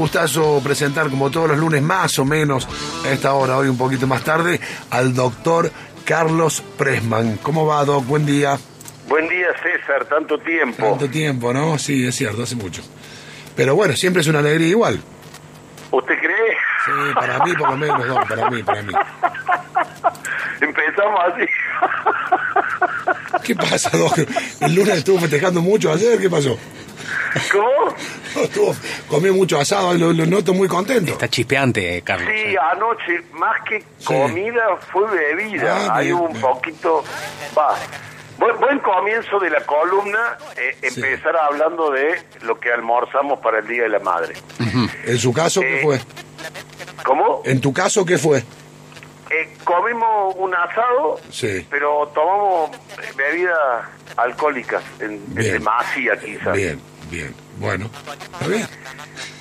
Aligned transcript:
Gustazo 0.00 0.62
presentar 0.64 1.10
como 1.10 1.30
todos 1.30 1.50
los 1.50 1.58
lunes 1.58 1.82
más 1.82 2.18
o 2.18 2.24
menos 2.24 2.66
a 3.04 3.10
esta 3.10 3.34
hora, 3.34 3.58
hoy 3.58 3.68
un 3.68 3.76
poquito 3.76 4.06
más 4.06 4.24
tarde, 4.24 4.58
al 4.88 5.14
doctor 5.14 5.70
Carlos 6.06 6.62
Presman. 6.78 7.36
¿Cómo 7.42 7.66
va, 7.66 7.84
Doc? 7.84 8.06
Buen 8.06 8.24
día. 8.24 8.58
Buen 9.06 9.28
día, 9.28 9.48
César, 9.62 10.06
tanto 10.06 10.38
tiempo. 10.38 10.82
Tanto 10.82 11.10
tiempo, 11.10 11.52
¿no? 11.52 11.76
Sí, 11.76 12.06
es 12.06 12.14
cierto, 12.14 12.44
hace 12.44 12.56
mucho. 12.56 12.80
Pero 13.54 13.74
bueno, 13.74 13.94
siempre 13.94 14.22
es 14.22 14.28
una 14.28 14.38
alegría 14.38 14.68
igual. 14.68 15.02
¿Usted 15.90 16.18
cree? 16.18 16.56
Sí, 16.86 17.14
para 17.14 17.44
mí 17.44 17.52
por 17.52 17.68
lo 17.68 17.76
menos, 17.76 18.08
Doc, 18.08 18.26
para 18.26 18.48
mí, 18.48 18.62
para 18.62 18.82
mí. 18.82 18.94
Empezamos 20.62 21.20
así. 21.30 21.44
¿Qué 23.44 23.54
pasa, 23.54 23.90
Doc? 23.98 24.18
El 24.60 24.74
lunes 24.74 24.96
estuvo 24.96 25.20
festejando 25.20 25.60
mucho 25.60 25.92
ayer, 25.92 26.18
¿qué 26.18 26.30
pasó? 26.30 26.56
¿Cómo? 27.52 27.94
Estuvo, 28.42 28.74
comió 29.08 29.32
mucho 29.34 29.58
asado, 29.60 29.94
lo, 29.94 30.12
lo 30.12 30.26
noto 30.26 30.52
muy 30.54 30.68
contento. 30.68 31.12
Está 31.12 31.28
chispeante, 31.28 32.02
Carlos. 32.02 32.28
Sí, 32.32 32.54
anoche, 32.72 33.22
más 33.32 33.56
que 33.68 33.84
comida, 34.04 34.62
fue 34.92 35.06
bebida. 35.10 35.76
Ah, 35.88 35.96
Hay 35.96 36.06
bien, 36.06 36.18
un 36.18 36.28
bien. 36.30 36.40
poquito... 36.40 37.04
Va. 37.56 37.74
Buen, 38.38 38.58
buen 38.58 38.78
comienzo 38.78 39.38
de 39.38 39.50
la 39.50 39.60
columna, 39.66 40.38
eh, 40.56 40.74
Sí. 40.80 40.86
empezar 41.00 41.36
hablando 41.36 41.90
de 41.90 42.22
lo 42.40 42.58
que 42.58 42.72
almorzamos 42.72 43.38
para 43.40 43.58
el 43.58 43.66
Día 43.68 43.82
de 43.82 43.90
la 43.90 43.98
Madre. 43.98 44.34
En 45.04 45.18
su 45.18 45.30
caso, 45.32 45.60
¿qué 45.60 45.80
Eh, 45.80 45.82
fue? 45.82 46.00
¿Cómo? 47.04 47.42
En 47.44 47.60
tu 47.60 47.72
caso, 47.72 48.04
¿qué 48.06 48.16
fue? 48.16 48.38
Eh, 49.30 49.56
comimos 49.64 50.34
un 50.38 50.54
asado, 50.54 51.20
Sí. 51.30 51.66
pero 51.70 52.10
tomamos 52.14 52.70
bebidas 53.14 53.58
alcohólicas, 54.16 54.82
en, 55.00 55.12
en 55.12 55.34
Bien. 55.34 55.52
demasía 55.52 56.18
quizás. 56.18 56.56
Bien, 56.56 56.80
bien. 57.10 57.34
Bueno, 57.58 57.90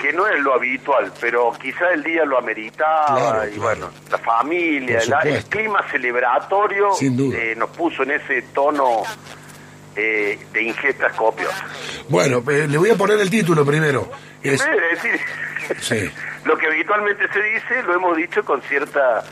que 0.01 0.13
no 0.13 0.27
es 0.27 0.39
lo 0.41 0.53
habitual, 0.53 1.11
pero 1.19 1.51
quizá 1.61 1.89
el 1.93 2.03
día 2.03 2.23
lo 2.25 2.37
ameritaba 2.37 3.05
Claro, 3.17 3.47
y 3.47 3.51
claro. 3.53 3.61
bueno, 3.61 3.91
la 4.11 4.17
familia, 4.17 4.99
la- 5.07 5.19
el 5.21 5.43
clima 5.45 5.83
celebratorio 5.91 6.91
Sin 6.93 7.15
duda. 7.17 7.37
eh, 7.37 7.55
nos 7.55 7.69
puso 7.71 8.03
en 8.03 8.11
ese 8.11 8.41
tono 8.53 9.03
eh, 9.95 10.39
de 10.53 10.63
ingestas 10.63 11.13
copiosas. 11.13 11.61
Bueno, 12.07 12.43
eh, 12.49 12.67
le 12.69 12.77
voy 12.77 12.89
a 12.91 12.95
poner 12.95 13.19
el 13.19 13.29
título 13.29 13.65
primero. 13.65 14.09
Es, 14.41 14.63
decir 14.93 15.19
Sí. 15.81 16.09
lo 16.45 16.57
que 16.57 16.67
habitualmente 16.67 17.25
se 17.33 17.41
dice, 17.41 17.83
lo 17.83 17.95
hemos 17.95 18.15
dicho 18.15 18.43
con 18.45 18.61
cierta 18.63 19.23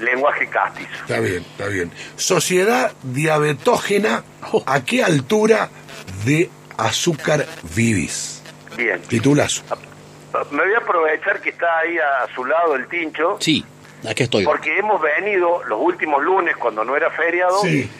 lenguaje 0.00 0.46
castizo. 0.48 0.88
está 1.02 1.20
bien, 1.20 1.44
está 1.52 1.66
bien. 1.66 1.92
Sociedad 2.16 2.92
diabetógena, 3.02 4.24
¿a 4.66 4.84
qué 4.84 5.04
altura 5.04 5.68
de 6.24 6.50
azúcar 6.80 7.46
vivís? 7.74 8.42
Bien. 8.76 9.00
Titulazo. 9.02 9.62
Me 10.50 10.62
voy 10.64 10.74
a 10.74 10.78
aprovechar 10.78 11.40
que 11.40 11.50
está 11.50 11.66
ahí 11.78 11.98
a 11.98 12.32
su 12.34 12.44
lado 12.44 12.76
el 12.76 12.86
tincho, 12.88 13.36
Sí, 13.40 13.64
aquí 14.08 14.22
estoy. 14.22 14.44
porque 14.44 14.78
hemos 14.78 15.00
venido 15.02 15.62
los 15.64 15.80
últimos 15.80 16.22
lunes, 16.22 16.56
cuando 16.56 16.84
no 16.84 16.96
era 16.96 17.10
feriado, 17.10 17.60
Sí. 17.62 17.90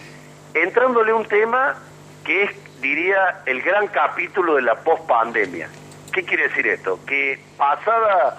entrándole 0.54 1.12
un 1.12 1.26
tema 1.26 1.76
que 2.24 2.44
es, 2.44 2.50
diría, 2.80 3.42
el 3.46 3.62
gran 3.62 3.88
capítulo 3.88 4.54
de 4.56 4.62
la 4.62 4.76
pospandemia. 4.76 5.68
¿Qué 6.12 6.22
quiere 6.24 6.48
decir 6.48 6.66
esto? 6.68 7.00
Que 7.04 7.38
pasada 7.56 8.38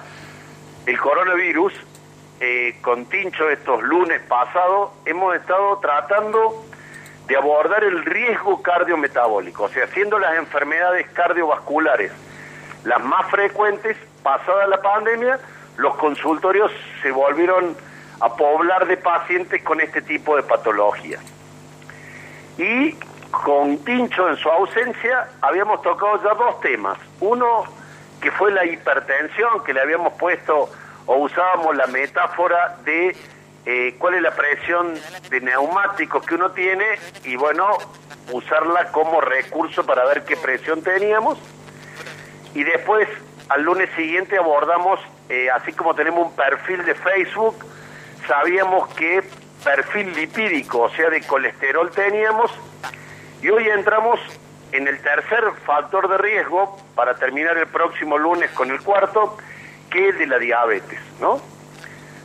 el 0.86 0.97
coronavirus, 1.00 1.73
eh, 2.39 2.78
con 2.81 3.06
Tincho 3.06 3.50
estos 3.50 3.81
lunes 3.84 4.22
pasados, 4.28 4.92
hemos 5.06 5.36
estado 5.36 5.78
tratando 5.80 6.66
de 7.32 7.38
abordar 7.38 7.82
el 7.86 8.04
riesgo 8.04 8.62
cardiometabólico, 8.62 9.64
o 9.64 9.70
sea, 9.70 9.88
siendo 9.88 10.20
las 10.20 10.36
enfermedades 10.36 11.08
cardiovasculares 11.12 12.12
las 12.84 13.02
más 13.02 13.26
frecuentes, 13.32 13.96
pasada 14.22 14.68
la 14.68 14.82
pandemia, 14.82 15.40
los 15.78 15.96
consultorios 15.96 16.70
se 17.02 17.09
volvieron 17.12 17.78
a 18.20 18.36
poblar 18.36 18.86
de 18.86 18.98
pacientes 18.98 19.64
con 19.64 19.80
este 19.80 20.02
tipo 20.02 20.36
de 20.36 20.44
patologías. 20.44 21.24
Y 22.58 22.97
con 23.31 23.78
Tincho 23.86 24.28
en 24.28 24.36
su 24.36 24.50
ausencia 24.50 25.30
habíamos 25.42 25.81
tocado 25.84 26.22
ya 26.22 26.34
dos 26.34 26.59
temas. 26.59 26.98
Uno 27.22 27.63
que 28.19 28.30
fue 28.31 28.52
la 28.52 28.66
hipertensión, 28.66 29.63
que 29.63 29.74
le 29.74 29.80
habíamos 29.80 30.12
puesto 30.19 30.69
o 31.06 31.16
usábamos 31.16 31.78
la 31.78 31.88
metáfora 31.88 32.75
de 32.84 33.16
eh, 33.66 33.96
cuál 34.00 34.16
es 34.16 34.22
la 34.22 34.32
presión 34.36 34.94
de 35.30 35.42
neumáticos 35.42 36.26
que 36.26 36.36
uno 36.36 36.52
tiene 36.52 36.86
y 37.24 37.36
bueno, 37.36 37.78
usarla 38.32 38.92
como 38.92 39.22
recurso 39.22 39.86
para 39.86 40.06
ver 40.06 40.24
qué 40.24 40.36
presión 40.38 40.82
teníamos. 40.82 41.38
Y 42.54 42.64
después, 42.64 43.08
al 43.50 43.64
lunes 43.64 43.90
siguiente, 43.96 44.38
abordamos, 44.38 45.00
eh, 45.30 45.50
así 45.52 45.74
como 45.74 45.94
tenemos 45.94 46.28
un 46.28 46.36
perfil 46.36 46.84
de 46.84 46.96
Facebook, 46.96 47.56
sabíamos 48.28 48.90
qué 48.96 49.24
perfil 49.64 50.14
lipídico, 50.16 50.82
o 50.82 50.90
sea, 50.90 51.10
de 51.10 51.22
colesterol 51.22 51.90
teníamos. 51.92 52.52
Y 53.42 53.50
hoy 53.50 53.70
entramos 53.70 54.20
en 54.72 54.88
el 54.88 55.02
tercer 55.02 55.44
factor 55.66 56.08
de 56.08 56.18
riesgo, 56.18 56.78
para 56.96 57.16
terminar 57.16 57.58
el 57.58 57.68
próximo 57.68 58.18
lunes 58.18 58.50
con 58.52 58.72
el 58.72 58.82
cuarto, 58.82 59.38
que 59.90 60.10
es 60.10 60.18
de 60.18 60.28
la 60.28 60.40
diabetes, 60.40 61.00
¿no? 61.20 61.42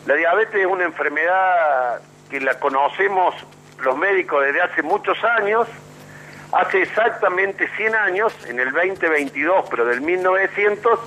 La 0.06 0.15
diabetes 0.15 0.55
es 0.55 0.67
una 0.67 0.84
enfermedad 0.84 2.00
que 2.31 2.41
la 2.41 2.59
conocemos 2.59 3.34
los 3.81 3.97
médicos 3.97 4.44
desde 4.44 4.62
hace 4.62 4.83
muchos 4.83 5.22
años, 5.25 5.69
Hace 6.53 6.83
exactamente 6.83 7.69
100 7.77 7.94
años, 7.97 8.33
en 8.47 8.61
el 8.61 8.72
2022, 8.72 9.67
pero 9.69 9.84
del 9.84 10.00
1900, 10.00 11.00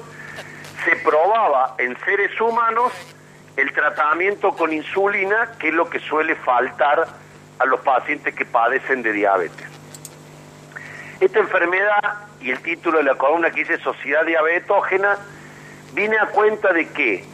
se 0.84 0.96
probaba 0.98 1.76
en 1.78 1.98
seres 2.02 2.40
humanos 2.42 2.92
el 3.56 3.72
tratamiento 3.74 4.52
con 4.52 4.74
insulina, 4.74 5.52
que 5.58 5.70
es 5.70 5.74
lo 5.74 5.90
que 5.90 6.00
suele 6.00 6.36
faltar 6.36 7.08
a 7.58 7.66
los 7.66 7.80
pacientes 7.81 8.36
que 8.36 8.46
padecen 8.46 9.02
de 9.02 9.14
diabetes. 9.14 9.68
Esta 11.22 11.40
enfermedad, 11.40 12.16
y 12.42 12.52
el 12.52 12.62
título 12.62 12.98
de 12.98 13.06
la 13.06 13.16
columna 13.16 13.50
que 13.52 13.62
dice 13.62 13.80
Sociedad 13.80 14.26
Diabetógena, 14.26 15.18
viene 15.94 16.18
a 16.18 16.28
cuenta 16.28 16.74
de 16.74 16.90
que 16.90 17.26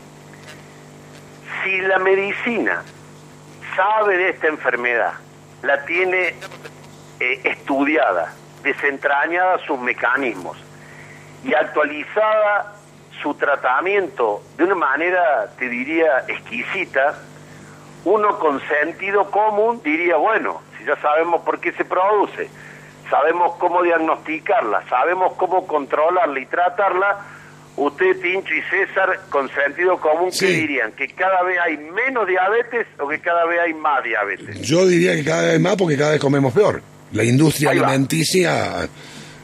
si 1.63 1.81
la 1.81 1.99
medicina 1.99 2.83
sabe 3.75 4.17
de 4.17 4.29
esta 4.29 4.47
enfermedad, 4.47 5.13
la 5.61 5.85
tiene 5.85 6.35
eh, 7.19 7.41
estudiada, 7.43 8.33
desentrañada 8.63 9.59
sus 9.65 9.79
mecanismos 9.79 10.57
y 11.43 11.53
actualizada 11.53 12.75
su 13.21 13.33
tratamiento 13.35 14.41
de 14.57 14.65
una 14.65 14.75
manera, 14.75 15.49
te 15.57 15.69
diría, 15.69 16.25
exquisita, 16.27 17.15
uno 18.03 18.37
con 18.37 18.61
sentido 18.67 19.31
común 19.31 19.81
diría, 19.83 20.17
bueno, 20.17 20.61
si 20.77 20.85
ya 20.85 20.95
sabemos 20.97 21.41
por 21.41 21.59
qué 21.59 21.71
se 21.71 21.85
produce, 21.85 22.49
sabemos 23.09 23.55
cómo 23.55 23.81
diagnosticarla, 23.81 24.83
sabemos 24.89 25.33
cómo 25.33 25.65
controlarla 25.65 26.39
y 26.39 26.45
tratarla, 26.45 27.17
usted, 27.77 28.19
Tincho 28.21 28.53
y 28.53 28.61
César, 28.63 29.19
con 29.29 29.49
sentido 29.53 29.99
común, 29.99 30.29
¿qué 30.31 30.35
Sí. 30.47 30.55
dirían? 30.61 30.91
¿Que 30.93 31.07
cada 31.09 31.43
vez 31.43 31.57
hay 31.59 31.77
menos 31.77 32.27
diabetes 32.27 32.87
o 32.99 33.07
que 33.07 33.19
cada 33.19 33.45
vez 33.45 33.59
hay 33.59 33.73
más 33.73 34.03
diabetes? 34.03 34.61
Yo 34.61 34.85
diría 34.85 35.15
que 35.15 35.23
cada 35.25 35.51
vez 35.51 35.59
más 35.59 35.75
porque 35.75 35.97
cada 35.97 36.11
vez 36.11 36.19
comemos 36.21 36.53
peor. 36.53 36.81
La 37.11 37.23
industria 37.23 37.71
alimenticia... 37.71 38.83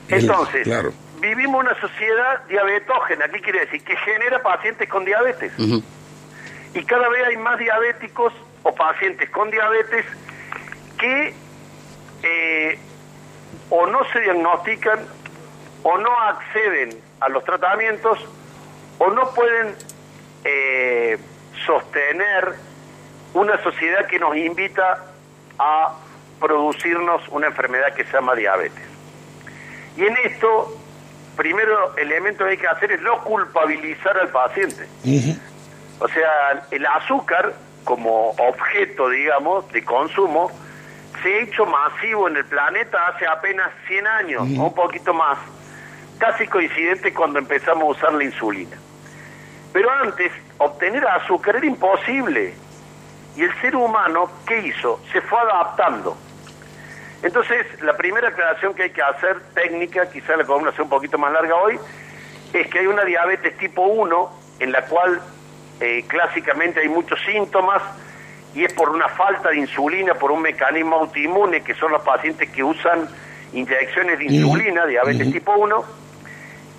es- 0.08 0.24
Entonces, 0.24 0.64
claro. 0.64 0.94
vivimos 1.20 1.62
una 1.62 1.80
sociedad 1.80 2.44
diabetógena, 2.48 3.28
¿qué 3.30 3.40
quiere 3.42 3.60
decir? 3.62 3.84
Que 3.84 3.96
genera 3.98 4.42
pacientes 4.42 4.88
con 4.90 5.06
diabetes. 5.06 5.52
Y 6.74 6.84
cada 6.86 7.10
vez 7.10 7.28
hay 7.28 7.38
más 7.38 7.60
diabéticos 7.60 8.34
o 8.64 8.74
pacientes 8.76 9.30
con 9.30 9.52
diabetes 9.52 10.06
que 10.98 11.34
eh, 12.24 12.80
o 13.70 13.88
no 13.88 14.00
se 14.14 14.20
diagnostican 14.22 15.00
o 15.84 15.98
no 15.98 16.20
acceden 16.22 16.90
a 17.20 17.30
los 17.30 17.44
tratamientos 17.44 18.20
o 19.00 19.10
no 19.10 19.32
pueden 19.32 19.76
eh, 20.44 21.18
sostener 21.66 22.56
una 23.34 23.62
sociedad 23.64 24.06
que 24.08 24.20
nos 24.20 24.36
invita 24.36 25.06
a 25.58 25.96
producirnos 26.40 27.22
una 27.30 27.48
enfermedad 27.48 27.94
que 27.94 28.04
se 28.04 28.14
llama 28.14 28.36
diabetes. 28.36 28.84
Y 29.96 30.04
en 30.06 30.16
esto, 30.24 30.76
primero 31.36 31.96
elemento 31.98 32.44
que 32.44 32.52
hay 32.52 32.58
que 32.58 32.68
hacer 32.68 32.92
es 32.92 33.02
no 33.02 33.24
culpabilizar 33.24 34.18
al 34.18 34.30
paciente. 34.30 34.88
O 36.00 36.08
sea, 36.08 36.66
el 36.72 36.86
azúcar 36.86 37.54
como 37.84 38.30
objeto, 38.32 39.10
digamos, 39.10 39.72
de 39.72 39.84
consumo, 39.84 40.52
se 41.22 41.34
ha 41.34 41.42
hecho 41.42 41.66
masivo 41.66 42.28
en 42.28 42.38
el 42.38 42.46
planeta 42.46 43.08
hace 43.08 43.28
apenas 43.28 43.70
100 43.88 44.08
años, 44.08 44.42
o 44.42 44.64
un 44.64 44.74
poquito 44.74 45.14
más, 45.14 45.38
casi 46.22 46.46
coincidente 46.46 47.12
cuando 47.12 47.40
empezamos 47.40 47.82
a 47.82 47.86
usar 47.88 48.14
la 48.14 48.24
insulina. 48.24 48.78
Pero 49.74 49.90
antes, 49.90 50.32
obtener 50.60 51.04
azúcar 51.08 51.56
era 51.56 51.66
imposible. 51.66 52.54
Y 53.36 53.42
el 53.42 53.52
ser 53.60 53.76
humano, 53.76 54.30
¿qué 54.46 54.60
hizo? 54.60 55.02
Se 55.12 55.20
fue 55.22 55.40
adaptando. 55.40 56.16
Entonces, 57.24 57.66
la 57.82 57.98
primera 57.98 58.28
aclaración 58.28 58.76
que 58.76 58.84
hay 58.84 58.90
que 58.92 59.02
hacer, 59.02 59.42
técnica, 59.56 60.12
quizá 60.12 60.38
la 60.38 60.44
columna 60.44 60.72
sea 60.74 60.84
un 60.84 60.92
poquito 60.92 61.18
más 61.18 61.34
larga 61.34 61.56
hoy, 61.56 61.80
es 62.54 62.68
que 62.68 62.80
hay 62.80 62.86
una 62.86 63.04
diabetes 63.04 63.58
tipo 63.58 63.82
1 63.82 64.40
en 64.60 64.72
la 64.72 64.86
cual 64.86 65.20
eh, 65.80 66.04
clásicamente 66.08 66.82
hay 66.82 66.90
muchos 66.90 67.20
síntomas 67.26 67.82
y 68.54 68.64
es 68.64 68.74
por 68.74 68.90
una 68.90 69.10
falta 69.10 69.50
de 69.50 69.58
insulina, 69.58 70.14
por 70.14 70.32
un 70.32 70.44
mecanismo 70.44 70.98
autoinmune, 70.98 71.64
que 71.64 71.74
son 71.74 71.92
los 71.92 72.04
pacientes 72.04 72.48
que 72.52 72.64
usan 72.64 73.08
inyecciones 73.54 74.20
de 74.20 74.26
insulina, 74.26 74.86
diabetes 74.86 75.32
tipo 75.32 75.56
1, 75.56 76.02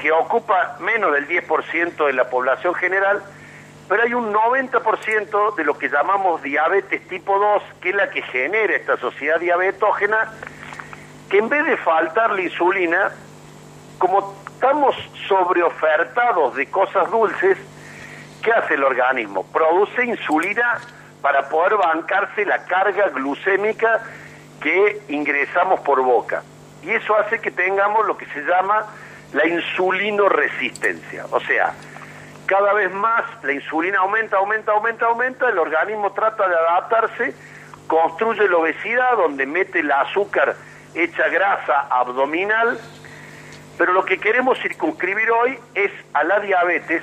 que 0.02 0.10
ocupa 0.10 0.78
menos 0.80 1.12
del 1.12 1.28
10% 1.28 2.06
de 2.06 2.12
la 2.12 2.28
población 2.28 2.74
general, 2.74 3.22
pero 3.88 4.02
hay 4.02 4.12
un 4.14 4.32
90% 4.32 5.54
de 5.54 5.64
lo 5.64 5.78
que 5.78 5.88
llamamos 5.88 6.42
diabetes 6.42 7.06
tipo 7.06 7.38
2, 7.38 7.62
que 7.80 7.90
es 7.90 7.94
la 7.94 8.10
que 8.10 8.20
genera 8.22 8.74
esta 8.74 8.96
sociedad 8.96 9.38
diabetógena, 9.38 10.32
que 11.30 11.38
en 11.38 11.48
vez 11.48 11.64
de 11.66 11.76
faltar 11.76 12.32
la 12.32 12.42
insulina, 12.42 13.12
como 13.98 14.34
estamos 14.48 14.96
sobreofertados 15.28 16.56
de 16.56 16.68
cosas 16.68 17.08
dulces, 17.08 17.56
¿qué 18.42 18.50
hace 18.50 18.74
el 18.74 18.82
organismo? 18.82 19.44
Produce 19.52 20.04
insulina 20.04 20.80
para 21.20 21.48
poder 21.48 21.76
bancarse 21.76 22.44
la 22.44 22.64
carga 22.64 23.08
glucémica 23.10 24.02
que 24.60 25.00
ingresamos 25.10 25.78
por 25.80 26.02
boca. 26.02 26.42
Y 26.82 26.90
eso 26.90 27.16
hace 27.16 27.40
que 27.40 27.52
tengamos 27.52 28.04
lo 28.04 28.16
que 28.16 28.26
se 28.26 28.40
llama 28.42 28.84
la 29.32 29.46
insulinoresistencia. 29.46 31.26
O 31.30 31.40
sea, 31.40 31.74
cada 32.46 32.72
vez 32.74 32.92
más 32.92 33.24
la 33.42 33.52
insulina 33.52 33.98
aumenta, 34.00 34.36
aumenta, 34.36 34.72
aumenta, 34.72 35.06
aumenta, 35.06 35.48
el 35.48 35.58
organismo 35.58 36.12
trata 36.12 36.48
de 36.48 36.54
adaptarse, 36.54 37.34
construye 37.86 38.48
la 38.48 38.56
obesidad 38.56 39.16
donde 39.16 39.46
mete 39.46 39.80
el 39.80 39.90
azúcar 39.90 40.56
hecha 40.94 41.28
grasa 41.28 41.86
abdominal, 41.90 42.78
pero 43.78 43.92
lo 43.92 44.04
que 44.04 44.18
queremos 44.18 44.58
circunscribir 44.58 45.30
hoy 45.30 45.58
es 45.74 45.90
a 46.12 46.24
la 46.24 46.40
diabetes, 46.40 47.02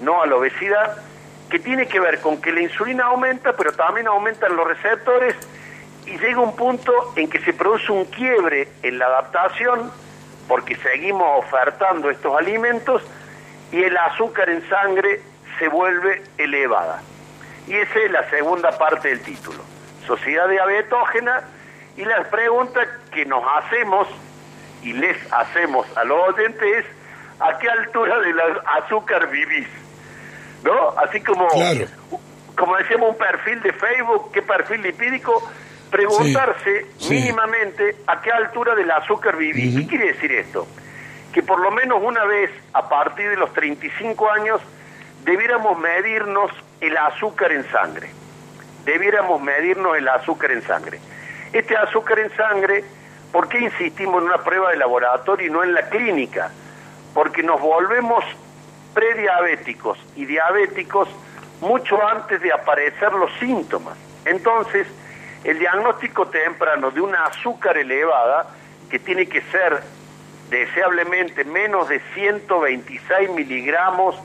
no 0.00 0.22
a 0.22 0.26
la 0.26 0.36
obesidad, 0.36 0.96
que 1.50 1.58
tiene 1.58 1.86
que 1.86 2.00
ver 2.00 2.20
con 2.20 2.40
que 2.40 2.52
la 2.52 2.60
insulina 2.60 3.04
aumenta, 3.04 3.54
pero 3.56 3.72
también 3.72 4.06
aumentan 4.06 4.56
los 4.56 4.66
receptores 4.66 5.34
y 6.06 6.18
llega 6.18 6.40
un 6.40 6.54
punto 6.56 6.92
en 7.16 7.30
que 7.30 7.38
se 7.40 7.52
produce 7.52 7.90
un 7.92 8.04
quiebre 8.06 8.68
en 8.82 8.98
la 8.98 9.06
adaptación, 9.06 9.90
porque 10.48 10.76
seguimos 10.76 11.44
ofertando 11.44 12.10
estos 12.10 12.36
alimentos 12.36 13.02
y 13.72 13.82
el 13.82 13.96
azúcar 13.96 14.48
en 14.50 14.68
sangre 14.68 15.20
se 15.58 15.68
vuelve 15.68 16.22
elevada. 16.38 17.02
Y 17.66 17.74
esa 17.74 17.98
es 17.98 18.10
la 18.10 18.28
segunda 18.30 18.70
parte 18.76 19.08
del 19.08 19.22
título. 19.22 19.62
Sociedad 20.06 20.48
diabetógena 20.48 21.42
y 21.96 22.04
las 22.04 22.26
preguntas 22.28 22.86
que 23.12 23.24
nos 23.24 23.42
hacemos 23.56 24.08
y 24.82 24.92
les 24.92 25.16
hacemos 25.32 25.86
a 25.96 26.04
los 26.04 26.28
oyentes 26.28 26.84
es 26.84 26.84
a 27.40 27.58
qué 27.58 27.68
altura 27.68 28.20
del 28.20 28.38
azúcar 28.82 29.28
vivís. 29.30 29.68
¿No? 30.62 30.90
Así 30.98 31.20
como, 31.20 31.48
como 32.56 32.76
decíamos, 32.76 33.10
un 33.10 33.18
perfil 33.18 33.60
de 33.62 33.72
Facebook, 33.72 34.32
qué 34.32 34.42
perfil 34.42 34.82
lipídico, 34.82 35.42
preguntarse 35.94 36.86
mínimamente 37.08 37.98
a 38.08 38.20
qué 38.20 38.32
altura 38.32 38.74
del 38.74 38.90
azúcar 38.90 39.36
vivís. 39.36 39.76
¿Qué 39.76 39.86
quiere 39.86 40.06
decir 40.08 40.32
esto? 40.32 40.66
Que 41.32 41.40
por 41.44 41.60
lo 41.60 41.70
menos 41.70 42.00
una 42.02 42.24
vez 42.24 42.50
a 42.72 42.88
partir 42.88 43.30
de 43.30 43.36
los 43.36 43.52
35 43.52 44.28
años 44.28 44.60
debiéramos 45.24 45.78
medirnos 45.78 46.50
el 46.80 46.96
azúcar 46.96 47.52
en 47.52 47.64
sangre. 47.70 48.10
Debiéramos 48.84 49.40
medirnos 49.40 49.96
el 49.96 50.08
azúcar 50.08 50.50
en 50.50 50.62
sangre. 50.62 50.98
Este 51.52 51.76
azúcar 51.76 52.18
en 52.18 52.36
sangre, 52.36 52.84
¿por 53.30 53.48
qué 53.48 53.60
insistimos 53.60 54.20
en 54.20 54.28
una 54.28 54.38
prueba 54.38 54.70
de 54.70 54.76
laboratorio 54.76 55.46
y 55.46 55.50
no 55.50 55.62
en 55.62 55.74
la 55.74 55.88
clínica? 55.90 56.50
Porque 57.14 57.44
nos 57.44 57.60
volvemos 57.60 58.24
prediabéticos 58.94 59.96
y 60.16 60.24
diabéticos 60.24 61.08
mucho 61.60 62.04
antes 62.04 62.42
de 62.42 62.52
aparecer 62.52 63.12
los 63.12 63.30
síntomas. 63.38 63.96
Entonces, 64.24 64.88
el 65.44 65.58
diagnóstico 65.58 66.26
temprano 66.26 66.90
de 66.90 67.00
una 67.00 67.24
azúcar 67.24 67.76
elevada, 67.76 68.46
que 68.90 68.98
tiene 68.98 69.26
que 69.26 69.42
ser 69.42 69.82
deseablemente 70.50 71.44
menos 71.44 71.88
de 71.88 72.00
126 72.14 73.30
miligramos 73.30 74.16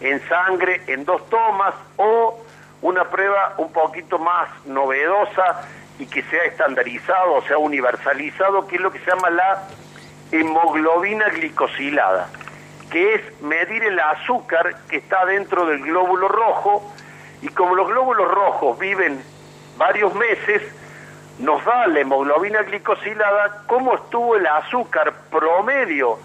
en 0.00 0.20
sangre 0.28 0.82
en 0.86 1.04
dos 1.04 1.28
tomas, 1.28 1.74
o 1.96 2.38
una 2.82 3.04
prueba 3.04 3.54
un 3.58 3.72
poquito 3.72 4.18
más 4.18 4.48
novedosa 4.66 5.62
y 5.98 6.06
que 6.06 6.22
sea 6.22 6.44
estandarizado, 6.44 7.34
o 7.34 7.42
sea, 7.42 7.58
universalizado, 7.58 8.66
que 8.66 8.76
es 8.76 8.80
lo 8.80 8.90
que 8.90 9.00
se 9.00 9.10
llama 9.10 9.30
la 9.30 9.68
hemoglobina 10.32 11.28
glicosilada 11.28 12.28
que 12.90 13.14
es 13.14 13.40
medir 13.40 13.84
el 13.84 13.98
azúcar 14.00 14.76
que 14.88 14.96
está 14.96 15.24
dentro 15.24 15.64
del 15.66 15.80
glóbulo 15.80 16.28
rojo 16.28 16.92
y 17.40 17.48
como 17.48 17.74
los 17.74 17.88
glóbulos 17.88 18.28
rojos 18.28 18.78
viven 18.78 19.22
varios 19.80 20.14
meses, 20.14 20.60
nos 21.38 21.64
da 21.64 21.86
la 21.86 22.00
hemoglobina 22.00 22.62
glicosilada 22.64 23.62
cómo 23.66 23.94
estuvo 23.94 24.36
el 24.36 24.46
azúcar 24.46 25.14
promedio 25.30 26.18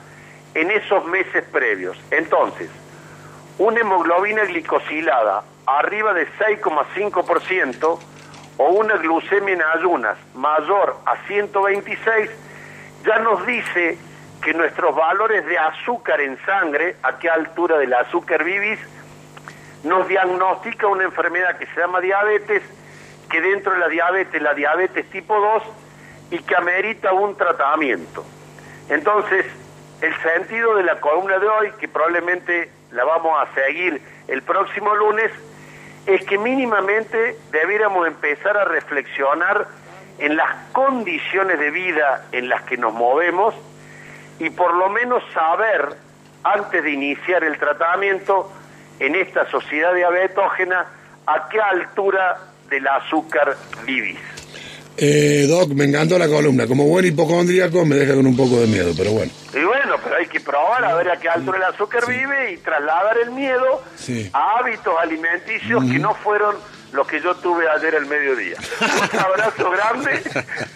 en 0.54 0.72
esos 0.72 1.06
meses 1.06 1.46
previos. 1.54 1.98
Entonces, 2.12 2.70
una 3.58 3.80
hemoglobina 3.80 4.44
glicosilada 4.44 5.44
arriba 5.68 6.14
de 6.14 6.28
6,5% 6.34 8.00
o 8.58 8.64
una 8.72 8.98
glucemia 8.98 9.54
en 9.54 9.62
ayunas 9.62 10.18
mayor 10.34 10.98
a 11.06 11.16
126 11.26 12.30
ya 13.06 13.20
nos 13.20 13.46
dice 13.48 13.98
que 14.44 14.54
nuestros 14.54 14.94
valores 14.94 15.46
de 15.46 15.58
azúcar 15.58 16.20
en 16.20 16.38
sangre, 16.46 16.98
a 17.04 17.18
qué 17.20 17.30
altura 17.30 17.78
del 17.78 17.94
azúcar 17.94 18.44
vivís, 18.44 18.80
nos 19.86 20.06
diagnostica 20.10 20.88
una 20.88 21.06
enfermedad 21.06 21.58
que 21.58 21.68
se 21.68 21.80
llama 21.80 22.02
diabetes, 22.02 22.62
que 23.26 23.42
dentro 23.42 23.74
de 23.74 23.80
la 23.80 23.88
diabetes, 23.88 24.42
la 24.42 24.54
diabetes 24.54 25.10
tipo 25.10 25.40
2, 25.40 25.64
y 26.32 26.40
que 26.40 26.56
amerita 26.56 27.14
un 27.14 27.36
tratamiento. 27.36 28.26
Entonces, 28.90 29.46
el 30.02 30.16
sentido 30.22 30.76
de 30.76 30.84
la 30.84 31.00
columna 31.00 31.40
de 31.40 31.48
hoy, 31.48 31.72
que 31.80 31.88
probablemente 31.88 32.72
la 32.92 33.04
vamos 33.04 33.38
a 33.40 33.54
seguir 33.54 34.02
el 34.28 34.42
próximo 34.42 34.94
lunes, 34.96 35.32
es 36.06 36.24
que 36.26 36.38
mínimamente 36.38 37.38
debiéramos 37.52 38.08
empezar 38.08 38.58
a 38.58 38.66
reflexionar 38.66 39.68
en 40.20 40.36
las 40.36 40.50
condiciones 40.72 41.60
de 41.60 41.72
vida 41.72 42.26
en 42.32 42.48
las 42.48 42.62
que 42.64 42.78
nos 42.78 42.94
movemos, 42.94 43.54
y 44.40 44.50
por 44.50 44.74
lo 44.76 44.90
menos 44.90 45.24
saber, 45.34 45.96
antes 46.44 46.84
de 46.84 46.92
iniciar 46.92 47.44
el 47.44 47.58
tratamiento, 47.58 48.52
en 49.00 49.16
esta 49.16 49.50
sociedad 49.50 49.94
diabetógena, 49.94 50.86
a 51.26 51.50
qué 51.50 51.60
altura 51.60 52.38
del 52.70 52.88
azúcar 52.88 53.56
vivís. 53.86 54.20
Eh, 54.98 55.46
Doc, 55.48 55.72
me 55.72 55.86
encantó 55.86 56.18
la 56.18 56.28
columna. 56.28 56.68
Como 56.68 56.86
buen 56.86 57.06
hipocondríaco 57.06 57.86
me 57.86 57.96
deja 57.96 58.16
con 58.16 58.26
un 58.26 58.38
poco 58.38 58.60
de 58.62 58.68
miedo, 58.68 58.94
pero 58.96 59.12
bueno. 59.12 59.32
Y 59.54 59.64
bueno, 59.64 59.96
pero 60.04 60.16
hay 60.16 60.28
que 60.28 60.40
probar 60.40 60.86
a 60.86 60.96
ver 60.96 61.10
a 61.10 61.20
qué 61.20 61.28
altura 61.28 61.58
el 61.58 61.64
azúcar 61.64 62.08
vive 62.08 62.54
y 62.54 62.58
trasladar 62.58 63.18
el 63.18 63.32
miedo 63.32 63.82
a 64.32 64.60
hábitos 64.60 64.94
alimenticios 65.02 65.84
que 65.84 66.00
no 66.00 66.14
fueron 66.16 66.56
los 66.94 67.08
que 67.08 67.22
yo 67.22 67.36
tuve 67.36 67.66
ayer 67.70 67.96
al 67.96 68.06
mediodía. 68.06 68.58
Un 69.14 69.20
abrazo 69.20 69.70
grande 69.70 70.22